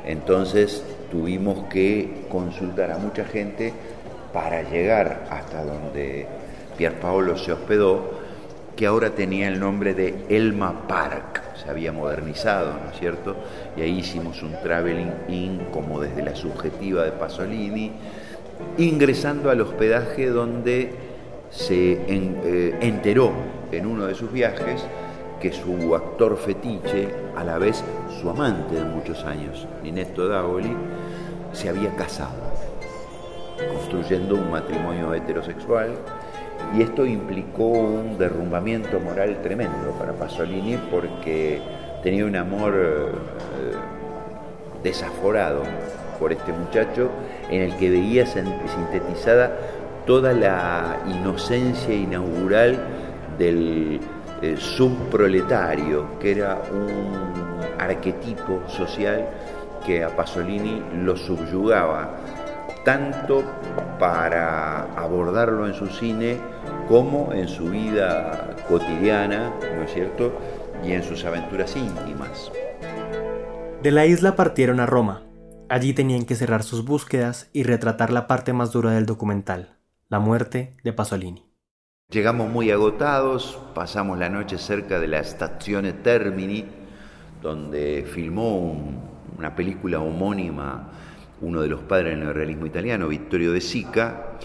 Entonces 0.06 0.84
tuvimos 1.12 1.68
que 1.70 2.26
consultar 2.30 2.92
a 2.92 2.98
mucha 2.98 3.26
gente 3.26 3.74
para 4.34 4.64
llegar 4.64 5.28
hasta 5.30 5.64
donde 5.64 6.26
Pier 6.78 7.00
Paolo 7.00 7.38
se 7.38 7.52
hospedó 7.52 8.21
que 8.82 8.88
ahora 8.88 9.12
tenía 9.12 9.48
el 9.48 9.60
nombre 9.60 9.94
de 9.94 10.26
Elma 10.28 10.88
Park, 10.88 11.44
se 11.54 11.70
había 11.70 11.92
modernizado, 11.92 12.74
¿no 12.84 12.90
es 12.90 12.98
cierto? 12.98 13.36
Y 13.78 13.82
ahí 13.82 14.00
hicimos 14.00 14.42
un 14.42 14.54
traveling 14.64 15.12
in 15.28 15.68
como 15.72 16.02
desde 16.02 16.24
la 16.24 16.36
subjetiva 16.36 17.04
de 17.04 17.12
Pasolini, 17.12 17.92
ingresando 18.80 19.52
al 19.52 19.62
hospedaje 19.62 20.32
donde 20.32 20.96
se 21.52 21.92
eh, 21.92 22.78
enteró 22.82 23.32
en 23.72 23.86
uno 23.86 24.08
de 24.08 24.16
sus 24.16 24.34
viajes 24.34 24.84
que 25.40 25.54
su 25.54 25.94
actor 25.94 26.36
fetiche, 26.36 27.08
a 27.38 27.44
la 27.44 27.60
vez 27.60 27.84
su 28.20 28.32
amante 28.32 28.74
de 28.74 28.86
muchos 28.86 29.24
años, 29.26 29.68
Ninetto 29.84 30.28
Davoli, 30.28 30.76
se 31.54 31.70
había 31.70 31.96
casado, 31.96 32.52
construyendo 33.76 34.34
un 34.34 34.50
matrimonio 34.50 35.14
heterosexual 35.14 36.00
y 36.76 36.82
esto 36.82 37.06
implicó 37.06 37.68
un 37.68 38.18
derrumbamiento 38.18 39.00
moral 39.00 39.42
tremendo 39.42 39.92
para 40.00 40.14
Pasolini 40.14 40.78
porque 40.90 41.62
tenía 42.04 42.26
un 42.26 42.36
amor 42.36 42.74
eh, 42.76 43.12
desaforado 44.84 45.64
por 46.20 46.32
este 46.32 46.54
muchacho 46.54 47.10
en 47.50 47.62
el 47.62 47.76
que 47.78 47.90
veía 47.90 48.26
sintetizada 48.26 49.58
toda 50.06 50.34
la 50.34 51.00
inocencia 51.08 51.94
inaugural 51.94 52.80
del 53.38 54.00
eh, 54.42 54.56
subproletario, 54.58 56.20
que 56.20 56.32
era 56.32 56.62
un 56.72 57.62
arquetipo 57.80 58.62
social 58.68 59.28
que 59.86 60.04
a 60.04 60.16
Pasolini 60.16 60.82
lo 61.04 61.16
subyugaba 61.16 62.18
tanto 62.84 63.44
para 64.00 64.84
abordarlo 64.96 65.68
en 65.68 65.74
su 65.74 65.88
cine 65.88 66.38
como 66.88 67.34
en 67.34 67.48
su 67.48 67.66
vida 67.66 68.56
cotidiana, 68.68 69.54
¿no 69.76 69.84
es 69.84 69.94
cierto? 69.94 70.34
Y 70.84 70.94
en 70.94 71.04
sus 71.04 71.24
aventuras 71.26 71.76
íntimas. 71.76 72.52
De 73.82 73.92
la 73.92 74.06
isla 74.06 74.36
partieron 74.36 74.80
a 74.80 74.86
Roma. 74.86 75.24
Allí 75.70 75.94
tenían 75.94 76.26
que 76.26 76.36
cerrar 76.36 76.64
sus 76.64 76.84
búsquedas 76.84 77.50
y 77.54 77.64
retratar 77.64 78.12
la 78.12 78.28
parte 78.28 78.52
más 78.52 78.72
dura 78.72 78.92
del 78.92 79.06
documental, 79.06 79.78
la 80.10 80.20
muerte 80.20 80.76
de 80.84 80.92
Pasolini. 80.92 81.46
Llegamos 82.10 82.50
muy 82.50 82.72
agotados, 82.72 83.58
pasamos 83.74 84.20
la 84.20 84.28
noche 84.28 84.58
cerca 84.58 85.00
de 85.00 85.08
la 85.08 85.24
Stazione 85.24 85.94
Termini, 85.94 86.66
donde 87.42 88.06
filmó 88.12 88.76
una 89.38 89.56
película 89.56 90.02
homónima 90.02 90.92
uno 91.42 91.62
de 91.62 91.68
los 91.68 91.82
padres 91.82 92.18
del 92.18 92.34
realismo 92.34 92.66
italiano, 92.66 93.08
Vittorio 93.08 93.52
de 93.52 93.62
Sica, 93.62 94.38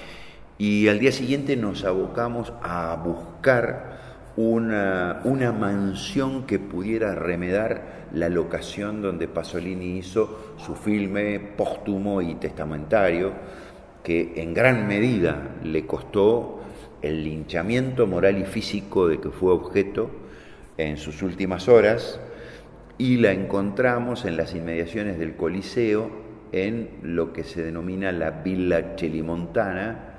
y 0.59 0.89
al 0.89 0.99
día 0.99 1.13
siguiente 1.13 1.57
nos 1.57 1.85
abocamos 1.85 2.53
a 2.63 2.97
buscar 2.97 3.99
una, 4.37 5.21
una, 5.25 5.53
mansión 5.53 6.47
que 6.47 6.59
pudiera 6.59 7.15
remedar 7.15 8.07
la 8.13 8.29
locación 8.29 9.03
donde 9.03 9.29
Pasolini 9.29 9.99
hizo 9.99 10.55
su 10.59 10.75
filme 10.75 11.39
póstumo 11.39 12.23
y 12.23 12.35
testamentario, 12.37 13.33
que 14.03 14.35
en 14.37 14.55
gran 14.55 14.87
medida 14.87 15.57
le 15.63 15.87
costó 15.87 16.61
el 17.03 17.25
linchamiento 17.25 18.07
moral 18.07 18.39
y 18.39 18.45
físico 18.45 19.09
de 19.09 19.21
que 19.21 19.31
fue 19.31 19.53
objeto 19.53 20.11
en 20.79 20.97
sus 20.97 21.23
últimas 21.23 21.69
horas, 21.69 22.21
y 22.99 23.19
la 23.19 23.33
encontramos 23.33 24.25
en 24.25 24.37
las 24.37 24.55
inmediaciones 24.55 25.19
del 25.19 25.37
Coliseo, 25.37 26.26
en 26.53 26.89
lo 27.03 27.33
que 27.33 27.45
se 27.45 27.63
denomina 27.63 28.13
la 28.13 28.31
Villa 28.31 28.95
Celimontana, 28.97 30.17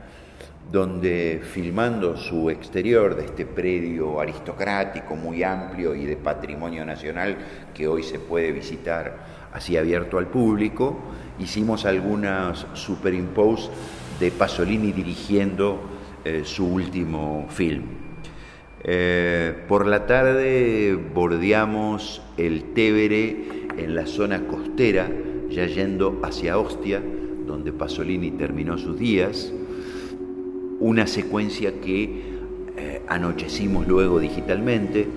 donde 0.72 1.42
filmando 1.44 2.18
su 2.18 2.50
exterior 2.50 3.16
de 3.16 3.26
este 3.26 3.46
predio 3.46 4.20
aristocrático 4.20 5.16
muy 5.16 5.44
amplio 5.44 5.96
y 5.96 6.06
de 6.06 6.18
patrimonio 6.18 6.86
nacional 6.86 7.38
que 7.74 7.88
hoy 7.88 8.04
se 8.04 8.20
puede 8.20 8.52
visitar 8.52 9.48
así 9.54 9.78
abierto 9.78 10.18
al 10.18 10.28
público, 10.28 10.98
hicimos 11.40 11.86
algunas 11.86 12.66
superimpose 12.74 13.70
de 14.20 14.32
Pasolini 14.32 14.92
dirigiendo 14.92 15.80
eh, 16.26 16.42
su 16.44 16.66
último 16.68 17.48
film. 17.50 17.84
Eh, 18.84 19.64
por 19.68 19.86
la 19.88 20.06
tarde 20.06 20.98
bordeamos 21.14 22.22
el 22.38 22.74
Tevere 22.74 23.68
en 23.78 23.96
la 23.96 24.06
zona 24.06 24.46
costera, 24.48 25.10
ya 25.50 25.66
yendo 25.66 26.20
hacia 26.24 26.58
Ostia, 26.58 27.02
donde 27.46 27.72
Pasolini 27.72 28.32
terminó 28.32 28.78
sus 28.78 28.98
días 28.98 29.52
una 30.80 31.08
secuencia 31.08 31.82
que 31.82 32.22
eh, 32.78 33.02
anochecimos 33.08 33.88
luego 33.88 34.20
digitalmente, 34.20 35.08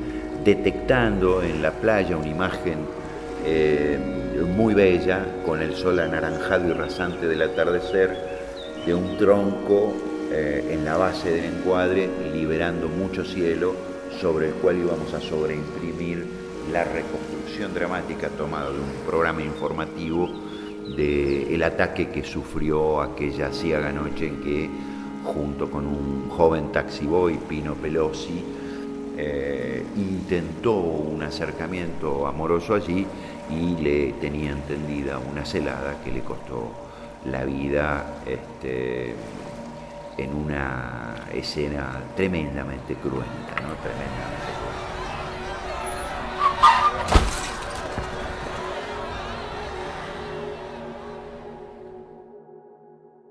detectando 0.44 1.42
en 1.42 1.60
la 1.60 1.72
playa 1.72 2.16
una 2.16 2.28
imagen 2.28 2.78
eh, 3.44 3.98
muy 4.56 4.74
bella, 4.74 5.42
con 5.44 5.60
el 5.60 5.74
sol 5.74 5.98
anaranjado 5.98 6.68
y 6.68 6.72
rasante 6.72 7.26
del 7.26 7.42
atardecer, 7.42 8.16
de 8.86 8.94
un 8.94 9.18
tronco 9.18 9.94
eh, 10.32 10.70
en 10.70 10.84
la 10.84 10.96
base 10.96 11.30
del 11.30 11.44
encuadre, 11.44 12.08
liberando 12.32 12.88
mucho 12.88 13.24
cielo, 13.24 13.74
sobre 14.20 14.48
el 14.48 14.54
cual 14.54 14.78
íbamos 14.78 15.12
a 15.12 15.20
sobreimprimir 15.20 16.24
la 16.72 16.84
reconstrucción 16.84 17.74
dramática 17.74 18.28
tomada 18.28 18.70
de 18.70 18.78
un 18.78 18.92
programa 19.06 19.42
informativo 19.42 20.28
del 20.96 21.62
ataque 21.62 22.08
que 22.08 22.22
sufrió 22.22 23.00
aquella 23.00 23.52
ciega 23.52 23.92
noche 23.92 24.28
en 24.28 24.40
que 24.40 24.70
junto 25.24 25.70
con 25.70 25.86
un 25.86 26.28
joven 26.30 26.72
taxiboy, 26.72 27.36
Pino 27.48 27.74
Pelosi, 27.74 28.42
eh, 29.16 29.84
intentó 29.96 30.76
un 30.76 31.22
acercamiento 31.22 32.26
amoroso 32.26 32.74
allí 32.74 33.06
y 33.50 33.76
le 33.82 34.12
tenía 34.14 34.52
entendida 34.52 35.18
una 35.18 35.44
celada 35.44 36.00
que 36.02 36.12
le 36.12 36.20
costó 36.20 36.70
la 37.26 37.44
vida 37.44 38.22
este, 38.26 39.14
en 40.16 40.34
una 40.34 41.26
escena 41.34 42.00
tremendamente 42.16 42.94
cruenta, 42.94 43.60
¿no? 43.60 43.74
Tremendamente 43.82 44.39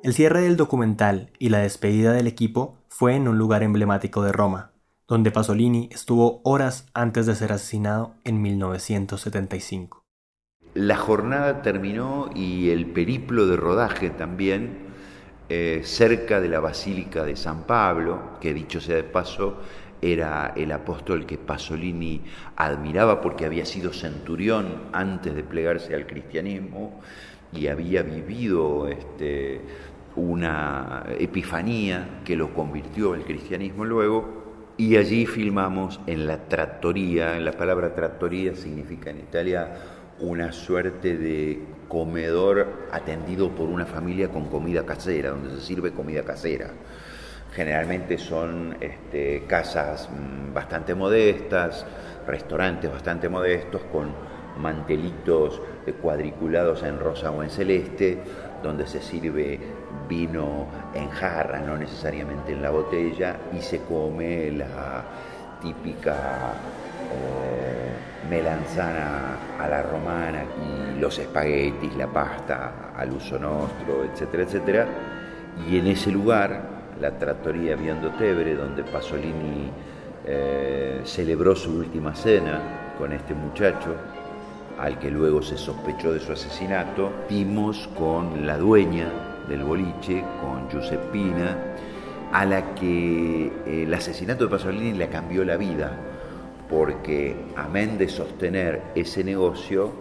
El 0.01 0.13
cierre 0.13 0.44
del 0.44 0.56
documental 0.56 1.29
y 1.39 1.50
la 1.50 1.60
despedida 1.60 2.13
del 2.13 2.27
equipo 2.27 2.77
fue 2.88 3.15
en 3.15 3.27
un 3.27 3.38
lugar 3.38 3.63
emblemático 3.63 4.24
de 4.24 4.32
Roma, 4.32 4.72
donde 5.10 5.29
Pasolini 5.29 5.89
estuvo 5.91 6.39
horas 6.46 6.86
antes 6.94 7.25
de 7.25 7.36
ser 7.36 7.51
asesinado 7.51 8.15
en 8.24 8.41
1975. 8.41 10.06
La 10.74 10.96
jornada 10.96 11.62
terminó 11.62 12.29
y 12.34 12.70
el 12.70 12.86
periplo 12.86 13.46
de 13.46 13.58
rodaje 13.58 14.10
también 14.10 14.77
eh, 15.50 15.82
cerca 15.84 16.39
de 16.39 16.48
la 16.48 16.62
Basílica 16.62 17.25
de 17.25 17.36
San 17.36 17.63
Pablo, 17.63 18.38
que 18.39 18.53
dicho 18.53 18.79
sea 18.79 18.96
de 18.96 19.03
paso, 19.03 19.58
era 20.01 20.53
el 20.56 20.72
apóstol 20.72 21.25
que 21.25 21.38
Pasolini 21.38 22.22
admiraba 22.56 23.20
porque 23.20 23.46
había 23.46 23.65
sido 23.65 23.91
centurión 23.91 24.84
antes 24.94 25.36
de 25.36 25.44
plegarse 25.44 25.94
al 25.94 26.08
cristianismo 26.08 27.01
y 27.51 27.68
había 27.68 28.03
vivido 28.03 28.88
este, 28.88 29.62
una 30.15 31.03
epifanía 31.19 32.21
que 32.25 32.35
lo 32.35 32.53
convirtió 32.53 33.13
al 33.13 33.23
cristianismo 33.23 33.85
luego, 33.85 34.39
y 34.77 34.95
allí 34.95 35.25
filmamos 35.25 35.99
en 36.07 36.25
la 36.25 36.47
trattoria, 36.47 37.37
la 37.39 37.51
palabra 37.51 37.93
trattoria 37.93 38.55
significa 38.55 39.09
en 39.09 39.19
Italia 39.19 39.75
una 40.22 40.51
suerte 40.51 41.17
de 41.17 41.61
comedor 41.89 42.87
atendido 42.91 43.50
por 43.50 43.67
una 43.67 43.85
familia 43.85 44.29
con 44.29 44.45
comida 44.48 44.85
casera, 44.85 45.31
donde 45.31 45.50
se 45.51 45.61
sirve 45.61 45.91
comida 45.91 46.24
casera. 46.24 46.69
Generalmente 47.53 48.17
son 48.17 48.77
este, 48.79 49.43
casas 49.48 50.09
mm, 50.09 50.53
bastante 50.53 50.95
modestas, 50.95 51.85
restaurantes 52.25 52.91
bastante 52.91 53.27
modestos, 53.27 53.81
con 53.91 54.13
mantelitos 54.59 55.61
cuadriculados 56.01 56.83
en 56.83 57.00
rosa 57.00 57.31
o 57.31 57.43
en 57.43 57.50
celeste, 57.50 58.19
donde 58.61 58.87
se 58.87 59.01
sirve 59.01 59.59
vino 60.09 60.65
en 60.93 61.09
jarra, 61.09 61.59
no 61.59 61.77
necesariamente 61.77 62.51
en 62.51 62.61
la 62.61 62.72
botella, 62.72 63.37
y 63.57 63.61
se 63.61 63.83
come 63.83 64.51
la 64.51 65.03
típica 65.61 66.53
eh, 67.13 68.27
melanzana 68.29 69.37
a 69.59 69.67
la 69.67 69.83
romana 69.83 70.43
y 70.43 71.00
los 71.00 71.17
espaguetis, 71.19 71.95
la 71.95 72.07
pasta 72.07 72.91
al 72.98 73.11
uso 73.13 73.37
nostro, 73.37 74.03
etcétera, 74.03 74.43
etcétera. 74.43 74.87
Y 75.69 75.77
en 75.77 75.87
ese 75.87 76.11
lugar, 76.11 76.61
la 77.00 77.11
trattoria 77.11 77.75
Viando 77.75 78.11
Tebre, 78.11 78.55
donde 78.55 78.83
Pasolini 78.83 79.69
eh, 80.25 81.01
celebró 81.03 81.55
su 81.55 81.77
última 81.77 82.15
cena 82.15 82.93
con 82.98 83.13
este 83.13 83.33
muchacho, 83.33 83.95
al 84.79 84.98
que 84.98 85.11
luego 85.11 85.41
se 85.41 85.57
sospechó 85.57 86.13
de 86.13 86.19
su 86.19 86.31
asesinato, 86.31 87.11
dimos 87.27 87.89
con 87.98 88.45
la 88.48 88.57
dueña 88.57 89.07
del 89.50 89.64
boliche, 89.64 90.24
con 90.40 90.70
Giuseppina, 90.70 91.57
a 92.31 92.46
la 92.46 92.75
que 92.75 93.51
el 93.66 93.94
asesinato 93.94 94.46
de 94.46 94.51
Pasolini 94.51 94.94
le 94.94 95.09
cambió 95.09 95.44
la 95.44 95.57
vida, 95.57 95.92
porque 96.70 97.35
amén 97.55 97.98
de 97.98 98.07
sostener 98.07 98.81
ese 98.96 99.24
negocio, 99.24 99.92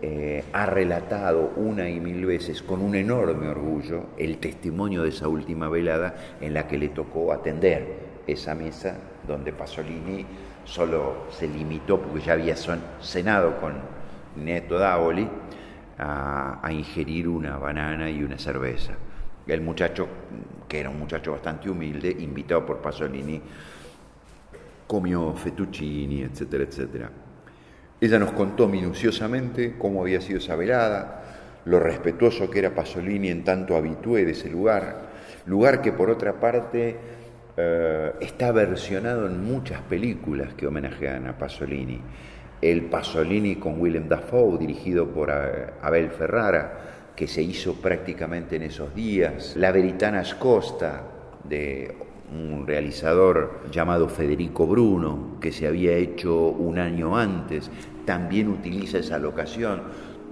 eh, 0.00 0.44
ha 0.52 0.66
relatado 0.66 1.52
una 1.56 1.88
y 1.88 1.98
mil 1.98 2.24
veces 2.24 2.62
con 2.62 2.82
un 2.82 2.94
enorme 2.94 3.48
orgullo 3.48 4.10
el 4.16 4.38
testimonio 4.38 5.02
de 5.02 5.08
esa 5.08 5.26
última 5.26 5.68
velada 5.68 6.14
en 6.40 6.54
la 6.54 6.68
que 6.68 6.78
le 6.78 6.90
tocó 6.90 7.32
atender 7.32 8.22
esa 8.24 8.54
mesa 8.54 8.96
donde 9.26 9.52
Pasolini 9.52 10.24
solo 10.64 11.26
se 11.30 11.48
limitó, 11.48 12.00
porque 12.00 12.20
ya 12.20 12.34
había 12.34 12.54
cenado 13.00 13.58
con 13.58 13.74
Neto 14.36 14.78
Davoli, 14.78 15.26
a, 15.98 16.68
ingerir 16.70 17.28
una 17.28 17.56
banana 17.56 18.08
y 18.10 18.22
una 18.22 18.38
cerveza. 18.38 18.92
El 19.46 19.60
muchacho, 19.62 20.06
que 20.68 20.80
era 20.80 20.90
un 20.90 20.98
muchacho 20.98 21.32
bastante 21.32 21.68
humilde, 21.68 22.14
invitado 22.20 22.64
por 22.64 22.80
Pasolini, 22.80 23.40
comió 24.86 25.34
fettuccini, 25.34 26.22
etcétera, 26.22 26.64
etcétera. 26.64 27.10
Ella 28.00 28.18
nos 28.18 28.32
contó 28.32 28.68
minuciosamente 28.68 29.76
cómo 29.76 30.02
había 30.02 30.20
sido 30.20 30.38
esa 30.38 30.54
velada, 30.54 31.24
lo 31.64 31.80
respetuoso 31.80 32.48
que 32.48 32.60
era 32.60 32.74
Pasolini 32.74 33.28
en 33.28 33.44
tanto 33.44 33.76
habitué 33.76 34.24
de 34.24 34.32
ese 34.32 34.48
lugar, 34.48 35.08
lugar 35.46 35.82
que 35.82 35.92
por 35.92 36.08
otra 36.08 36.34
parte 36.38 36.96
eh, 37.56 38.12
está 38.20 38.52
versionado 38.52 39.26
en 39.26 39.42
muchas 39.44 39.80
películas 39.82 40.54
que 40.54 40.66
homenajean 40.66 41.26
a 41.26 41.36
Pasolini. 41.36 42.00
El 42.60 42.86
Pasolini 42.86 43.56
con 43.56 43.80
Willem 43.80 44.08
Dafoe, 44.08 44.58
dirigido 44.58 45.06
por 45.08 45.30
eh, 45.30 45.72
Abel 45.82 46.10
Ferrara, 46.10 47.12
que 47.14 47.26
se 47.26 47.42
hizo 47.42 47.74
prácticamente 47.74 48.56
en 48.56 48.62
esos 48.62 48.94
días. 48.94 49.54
La 49.56 49.72
Veritana 49.72 50.24
Scosta, 50.24 51.02
de 51.44 51.94
un 52.32 52.66
realizador 52.66 53.62
llamado 53.70 54.08
Federico 54.08 54.66
Bruno, 54.66 55.36
que 55.40 55.52
se 55.52 55.66
había 55.66 55.96
hecho 55.96 56.48
un 56.48 56.78
año 56.78 57.16
antes, 57.16 57.70
también 58.04 58.48
utiliza 58.48 58.98
esa 58.98 59.18
locación. 59.18 59.82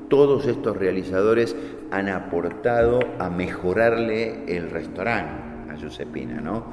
Todos 0.08 0.46
estos 0.46 0.76
realizadores 0.76 1.56
han 1.90 2.08
aportado 2.08 3.00
a 3.18 3.30
mejorarle 3.30 4.44
el 4.46 4.70
restaurante 4.70 5.72
a 5.72 5.76
Giuseppina, 5.76 6.40
¿no? 6.40 6.64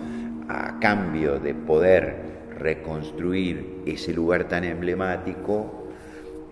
a 0.50 0.80
cambio 0.80 1.40
de 1.40 1.54
poder 1.54 2.43
reconstruir 2.64 3.82
ese 3.86 4.14
lugar 4.14 4.48
tan 4.48 4.64
emblemático, 4.64 5.84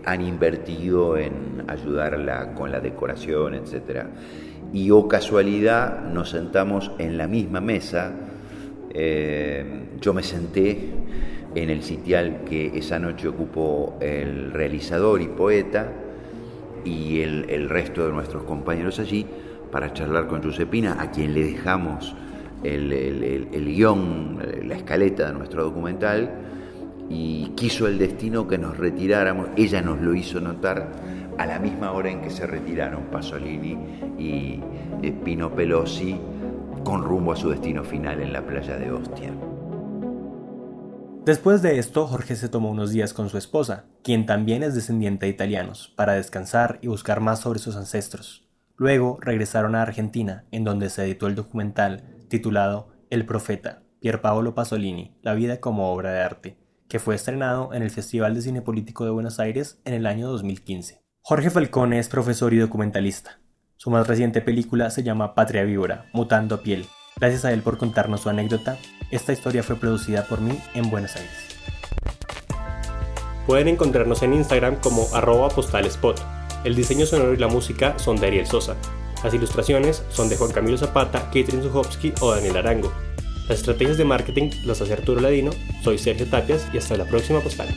han 0.04 0.20
invertido 0.20 1.16
en 1.16 1.64
ayudarla 1.66 2.54
con 2.54 2.70
la 2.70 2.80
decoración, 2.80 3.54
etc. 3.54 4.04
Y 4.72 4.90
o 4.90 4.98
oh 4.98 5.08
casualidad 5.08 6.04
nos 6.12 6.30
sentamos 6.30 6.92
en 6.98 7.16
la 7.16 7.26
misma 7.26 7.60
mesa, 7.60 8.12
eh, 8.94 9.64
yo 10.00 10.12
me 10.12 10.22
senté 10.22 10.90
en 11.54 11.70
el 11.70 11.82
sitial 11.82 12.42
que 12.48 12.78
esa 12.78 12.98
noche 12.98 13.28
ocupó 13.28 13.96
el 14.00 14.52
realizador 14.52 15.22
y 15.22 15.28
poeta 15.28 15.92
y 16.84 17.20
el, 17.20 17.68
resto 17.68 18.06
de 18.06 18.12
nuestros 18.12 18.42
compañeros 18.44 18.98
allí 18.98 19.26
para 19.70 19.92
charlar 19.92 20.26
con 20.26 20.42
Giuseppina, 20.42 21.00
a 21.00 21.10
quien 21.10 21.32
le 21.32 21.44
dejamos 21.44 22.14
el, 22.62 23.64
guion, 23.74 24.38
la 24.64 24.76
escaleta 24.76 25.28
de 25.28 25.32
nuestro 25.34 25.64
documental 25.64 26.30
y 27.08 27.52
quiso 27.56 27.86
el 27.86 27.98
destino 27.98 28.48
que 28.48 28.58
nos 28.58 28.78
retiráramos, 28.78 29.48
ella 29.56 29.82
nos 29.82 30.00
lo 30.00 30.14
hizo 30.14 30.40
notar 30.40 30.92
a 31.38 31.46
la 31.46 31.58
misma 31.58 31.92
hora 31.92 32.10
en 32.10 32.20
que 32.20 32.30
se 32.30 32.46
retiraron 32.46 33.04
Pasolini 33.10 33.76
y 34.18 34.60
eh, 35.02 35.12
Pino 35.24 35.54
Pelosi 35.54 36.18
con 36.84 37.02
rumbo 37.02 37.32
a 37.32 37.36
su 37.36 37.50
destino 37.50 37.84
final 37.84 38.20
en 38.20 38.32
la 38.32 38.44
playa 38.44 38.76
de 38.76 38.90
Ostia. 38.92 39.32
Después 41.24 41.62
de 41.62 41.78
esto, 41.78 42.08
Jorge 42.08 42.34
se 42.34 42.48
tomó 42.48 42.70
unos 42.70 42.90
días 42.90 43.14
con 43.14 43.28
su 43.28 43.38
esposa, 43.38 43.84
quien 44.02 44.26
también 44.26 44.64
es 44.64 44.74
descendiente 44.74 45.26
de 45.26 45.32
italianos, 45.32 45.92
para 45.94 46.14
descansar 46.14 46.78
y 46.82 46.88
buscar 46.88 47.20
más 47.20 47.38
sobre 47.40 47.60
sus 47.60 47.76
ancestros. 47.76 48.48
Luego 48.76 49.18
regresaron 49.20 49.76
a 49.76 49.82
Argentina, 49.82 50.44
en 50.50 50.64
donde 50.64 50.90
se 50.90 51.04
editó 51.04 51.28
el 51.28 51.36
documental 51.36 52.02
titulado 52.32 52.88
El 53.10 53.26
Profeta, 53.26 53.82
Pierpaolo 54.00 54.54
Pasolini, 54.54 55.14
La 55.20 55.34
vida 55.34 55.60
como 55.60 55.92
obra 55.92 56.12
de 56.12 56.22
arte, 56.22 56.56
que 56.88 56.98
fue 56.98 57.14
estrenado 57.14 57.74
en 57.74 57.82
el 57.82 57.90
Festival 57.90 58.34
de 58.34 58.40
Cine 58.40 58.62
Político 58.62 59.04
de 59.04 59.10
Buenos 59.10 59.38
Aires 59.38 59.82
en 59.84 59.92
el 59.92 60.06
año 60.06 60.30
2015. 60.30 61.02
Jorge 61.20 61.50
Falcone 61.50 61.98
es 61.98 62.08
profesor 62.08 62.54
y 62.54 62.56
documentalista. 62.56 63.38
Su 63.76 63.90
más 63.90 64.06
reciente 64.06 64.40
película 64.40 64.88
se 64.88 65.02
llama 65.02 65.34
Patria 65.34 65.62
Víbora, 65.64 66.06
Mutando 66.14 66.62
Piel. 66.62 66.86
Gracias 67.20 67.44
a 67.44 67.52
él 67.52 67.60
por 67.60 67.76
contarnos 67.76 68.22
su 68.22 68.30
anécdota. 68.30 68.78
Esta 69.10 69.34
historia 69.34 69.62
fue 69.62 69.76
producida 69.76 70.24
por 70.26 70.40
mí 70.40 70.58
en 70.72 70.88
Buenos 70.88 71.14
Aires. 71.16 71.58
Pueden 73.46 73.68
encontrarnos 73.68 74.22
en 74.22 74.32
Instagram 74.32 74.76
como 74.76 75.06
arroba 75.12 75.50
postalespot. 75.50 76.18
El 76.64 76.74
diseño 76.74 77.04
sonoro 77.04 77.34
y 77.34 77.36
la 77.36 77.48
música 77.48 77.98
son 77.98 78.16
de 78.16 78.28
Ariel 78.28 78.46
Sosa. 78.46 78.74
Las 79.22 79.34
ilustraciones 79.34 80.02
son 80.10 80.28
de 80.28 80.36
Juan 80.36 80.50
Camilo 80.50 80.76
Zapata, 80.76 81.26
Catherine 81.26 81.62
Zuchowski 81.62 82.12
o 82.20 82.32
Daniel 82.32 82.56
Arango. 82.56 82.92
Las 83.48 83.58
estrategias 83.58 83.98
de 83.98 84.04
marketing 84.04 84.50
las 84.64 84.80
hace 84.80 84.92
Arturo 84.92 85.20
Ladino, 85.20 85.50
soy 85.82 85.98
Sergio 85.98 86.26
Tapias 86.28 86.66
y 86.72 86.78
hasta 86.78 86.96
la 86.96 87.04
próxima 87.04 87.40
postal. 87.40 87.68